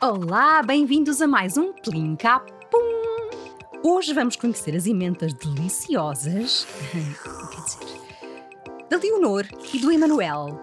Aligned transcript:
Olá, 0.00 0.62
bem-vindos 0.62 1.20
a 1.20 1.26
mais 1.26 1.56
um 1.56 1.72
Plinca 1.72 2.40
Pum! 2.70 3.30
Hoje 3.82 4.14
vamos 4.14 4.36
conhecer 4.36 4.74
as 4.76 4.86
emendas 4.86 5.34
deliciosas, 5.34 6.66
quer 6.92 7.60
dizer, 7.64 8.00
da 8.88 8.96
Leonor 8.96 9.44
e 9.74 9.78
do 9.78 9.90
Emanuel. 9.90 10.60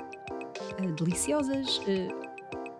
Ah, 0.77 0.91
deliciosas? 0.97 1.81
ah, 1.87 2.24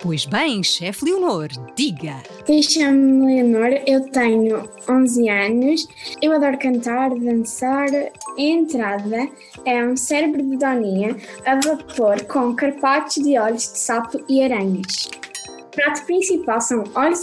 Pois 0.06 0.24
bem, 0.24 0.62
chefe 0.62 1.04
Leonor, 1.04 1.48
diga! 1.76 2.22
Eu 2.48 2.62
chamo-me 2.62 3.42
Leonor, 3.42 3.82
eu 3.88 4.08
tenho 4.12 4.70
11 4.88 5.30
anos, 5.30 5.88
eu 6.22 6.32
adoro 6.32 6.60
cantar, 6.60 7.10
dançar. 7.10 7.90
A 7.92 8.40
entrada 8.40 9.28
é 9.66 9.84
um 9.84 9.98
cérebro 9.98 10.44
de 10.44 10.58
doninha 10.58 11.18
a 11.44 11.56
vapor 11.56 12.24
com 12.26 12.56
carpaccio 12.56 13.24
de 13.24 13.36
olhos 13.40 13.64
de 13.64 13.80
sapo 13.80 14.24
e 14.30 14.44
aranhas. 14.44 15.10
O 15.76 15.84
prato 15.84 16.06
principal 16.06 16.62
são 16.62 16.86
olhos 16.96 17.20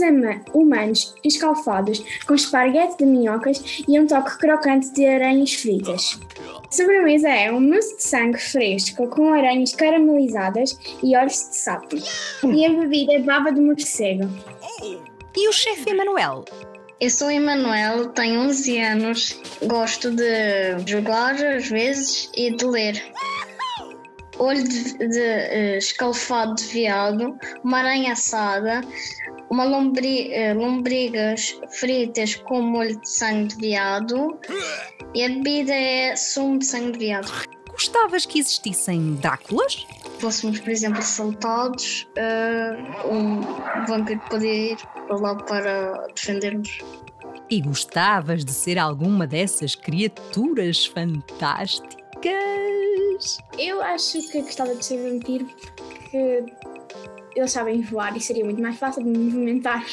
humanos 0.52 1.14
escalfados 1.24 2.04
com 2.26 2.34
esparguete 2.34 2.98
de 2.98 3.06
minhocas 3.06 3.82
e 3.88 3.98
um 3.98 4.06
toque 4.06 4.36
crocante 4.36 4.92
de 4.92 5.06
aranhas 5.06 5.54
fritas. 5.54 6.20
A 6.68 6.70
sobremesa 6.70 7.30
é 7.30 7.50
um 7.50 7.62
mousse 7.62 7.96
de 7.96 8.02
sangue 8.02 8.36
fresco 8.36 9.08
com 9.08 9.32
aranhas 9.32 9.72
caramelizadas 9.72 10.78
e 11.02 11.16
olhos 11.16 11.48
de 11.48 11.56
sapo. 11.56 11.96
E 12.44 12.66
a 12.66 12.68
bebida 12.68 13.14
é 13.14 13.20
baba 13.20 13.50
de 13.50 13.60
morcego. 13.62 14.28
E 15.34 15.48
o 15.48 15.52
chefe 15.52 15.88
Emanuel? 15.88 16.44
Eu 17.00 17.08
sou 17.08 17.30
Emanuel, 17.30 18.10
tenho 18.10 18.38
11 18.42 18.78
anos, 18.78 19.40
gosto 19.62 20.10
de 20.10 20.78
jogar 20.86 21.42
às 21.42 21.68
vezes 21.70 22.30
e 22.36 22.54
de 22.54 22.66
ler. 22.66 23.02
Olho 24.38 24.62
de, 24.62 24.94
de, 24.94 25.20
eh, 25.20 25.78
escalfado 25.78 26.54
de 26.54 26.64
veado, 26.64 27.36
uma 27.62 27.78
aranha 27.78 28.12
assada, 28.12 28.80
uma 29.50 29.64
lombri, 29.64 30.32
eh, 30.32 30.54
lombrigas 30.54 31.60
fritas 31.68 32.36
com 32.36 32.62
molho 32.62 32.98
de 32.98 33.08
sangue 33.08 33.48
de 33.48 33.56
veado 33.60 34.38
e 35.14 35.24
a 35.24 35.28
bebida 35.28 35.74
é 35.74 36.16
sumo 36.16 36.58
de 36.58 36.64
sangue 36.64 36.92
de 36.92 36.98
veado. 36.98 37.30
Gostavas 37.70 38.24
que 38.26 38.38
existissem 38.38 39.14
Dráculas? 39.16 39.86
Fôssemos, 40.18 40.60
por 40.60 40.70
exemplo, 40.70 41.00
assaltados, 41.00 42.08
eh, 42.16 42.76
um 43.10 43.40
vampiro 43.86 44.20
poderia 44.30 44.72
ir 44.72 44.78
para 45.06 45.16
lá 45.16 45.34
para 45.34 46.06
defender-nos. 46.14 46.78
E 47.50 47.60
gostavas 47.60 48.44
de 48.44 48.52
ser 48.52 48.78
alguma 48.78 49.26
dessas 49.26 49.74
criaturas 49.74 50.86
fantásticas? 50.86 52.71
Eu 53.62 53.80
acho 53.80 54.20
que 54.28 54.42
gostava 54.42 54.74
de 54.74 54.84
ser 54.84 54.98
vampiro 54.98 55.46
porque 55.76 56.44
eles 57.36 57.52
sabem 57.52 57.80
voar 57.82 58.16
e 58.16 58.20
seria 58.20 58.44
muito 58.44 58.60
mais 58.60 58.76
fácil 58.76 59.04
de 59.04 59.08
me 59.08 59.18
movimentar. 59.18 59.86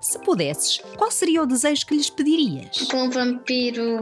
Se 0.00 0.18
pudesses, 0.20 0.80
qual 0.96 1.10
seria 1.10 1.42
o 1.42 1.46
desejo 1.46 1.86
que 1.86 1.96
lhes 1.96 2.10
pedirias? 2.10 2.88
com 2.90 3.04
um 3.04 3.10
vampiro 3.10 3.98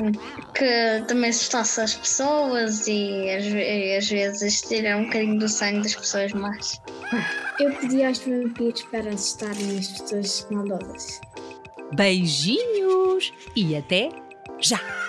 que 0.55 1.05
também 1.09 1.31
assustasse 1.31 1.81
as 1.81 1.95
pessoas 1.95 2.87
e 2.87 3.25
e 3.27 3.97
às 3.97 4.09
vezes 4.09 4.61
tirar 4.61 4.99
um 4.99 5.05
bocadinho 5.05 5.39
do 5.39 5.49
sangue 5.49 5.83
das 5.83 5.95
pessoas 5.95 6.33
más. 6.35 6.81
Eu 7.59 7.73
pedi 7.77 8.05
aos 8.05 8.19
vampiros 8.19 8.83
para 8.83 9.11
assustarem 9.11 9.79
as 9.79 9.89
pessoas 9.89 10.47
maldosas. 10.51 11.21
Beijinhos 11.95 13.33
e 13.57 13.77
até 13.77 14.11
já! 14.59 15.00